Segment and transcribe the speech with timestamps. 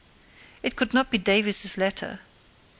[0.63, 2.21] It could not be Davies's letter.